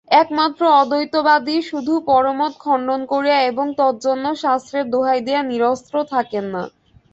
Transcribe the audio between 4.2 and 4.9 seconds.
শাস্ত্রের